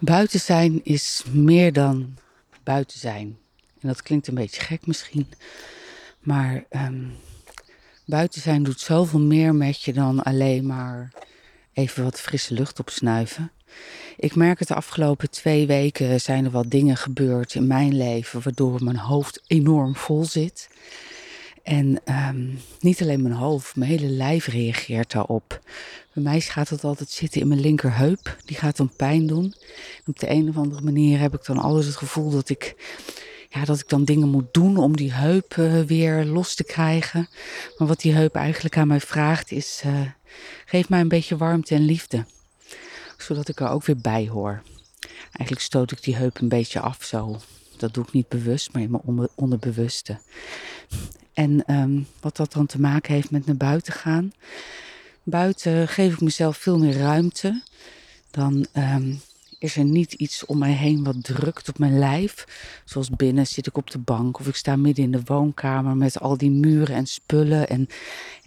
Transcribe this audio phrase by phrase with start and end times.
[0.00, 2.14] Buiten zijn is meer dan
[2.62, 3.38] buiten zijn.
[3.80, 5.26] En dat klinkt een beetje gek misschien.
[6.20, 7.04] Maar ehm,
[8.06, 11.12] buiten zijn doet zoveel meer met je dan alleen maar
[11.72, 13.50] even wat frisse lucht opsnuiven.
[14.16, 18.42] Ik merk het de afgelopen twee weken zijn er wat dingen gebeurd in mijn leven
[18.42, 20.68] waardoor mijn hoofd enorm vol zit.
[21.70, 22.46] En ehm,
[22.80, 25.60] niet alleen mijn hoofd, mijn hele lijf reageert daarop.
[26.12, 28.36] Bij mij gaat het altijd zitten in mijn linkerheup.
[28.44, 29.54] Die gaat dan pijn doen.
[30.06, 32.74] op de een of andere manier heb ik dan alles het gevoel dat ik,
[33.48, 37.28] ja, dat ik dan dingen moet doen om die heup uh, weer los te krijgen.
[37.78, 40.00] Maar wat die heup eigenlijk aan mij vraagt is, uh,
[40.64, 42.24] geef mij een beetje warmte en liefde.
[43.16, 44.62] Zodat ik er ook weer bij hoor.
[45.32, 47.40] Eigenlijk stoot ik die heup een beetje af zo.
[47.76, 50.18] Dat doe ik niet bewust, maar in mijn onderbewuste.
[51.40, 54.32] En um, wat dat dan te maken heeft met naar buiten gaan.
[55.22, 57.62] Buiten geef ik mezelf veel meer ruimte.
[58.30, 59.20] Dan um,
[59.58, 62.46] is er niet iets om mij heen wat drukt op mijn lijf.
[62.84, 66.20] Zoals binnen zit ik op de bank of ik sta midden in de woonkamer met
[66.20, 67.88] al die muren en spullen en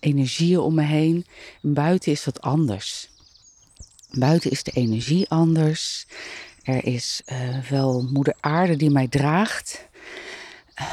[0.00, 1.26] energieën om me heen.
[1.62, 3.08] En buiten is dat anders.
[4.10, 6.06] Buiten is de energie anders.
[6.62, 9.88] Er is uh, wel moeder aarde die mij draagt.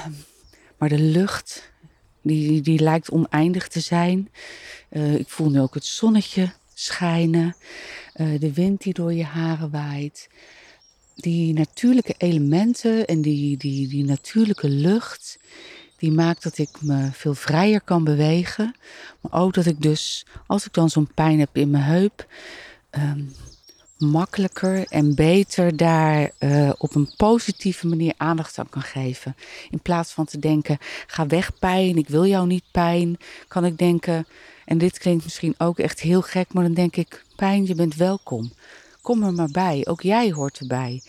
[0.05, 0.16] Um,
[0.77, 1.71] maar de lucht
[2.28, 4.30] die, die lijkt oneindig te zijn.
[4.89, 7.56] Uh, ik voel nu ook het zonnetje schijnen.
[8.16, 10.30] Uh, de wind die door je haren waait.
[11.16, 15.39] Die natuurlijke elementen en die, die, die natuurlijke lucht.
[15.98, 18.75] Die maakt dat ik me veel vrijer kan bewegen.
[19.22, 22.28] Maar ook dat ik dus, als ik dan zo'n pijn heb in mijn heup.
[22.92, 23.31] Um,
[23.97, 29.35] makkelijker en beter daar uh, op een positieve manier aandacht aan kan geven.
[29.69, 33.77] In plaats van te denken, ga weg pijn, ik wil jou niet pijn, kan ik
[33.77, 34.27] denken,
[34.65, 37.95] en dit klinkt misschien ook echt heel gek, maar dan denk ik, pijn, je bent
[37.95, 38.51] welkom.
[39.01, 41.01] Kom er maar bij, ook jij hoort erbij.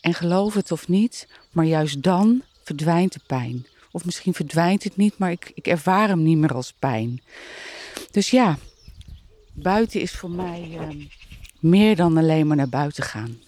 [0.00, 3.66] En geloof het of niet, maar juist dan verdwijnt de pijn.
[3.90, 7.22] Of misschien verdwijnt het niet, maar ik, ik ervaar hem niet meer als pijn.
[8.10, 8.58] Dus ja,
[9.52, 10.68] buiten is voor mij...
[10.72, 11.06] Uh,
[11.66, 13.38] meer dan alleen maar naar buiten gaan.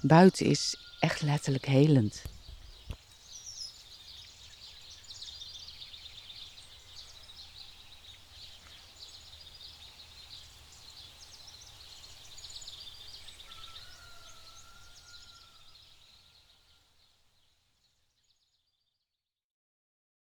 [0.00, 2.22] Buiten is echt letterlijk helend.